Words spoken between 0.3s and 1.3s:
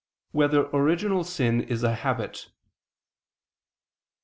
1] Whether Original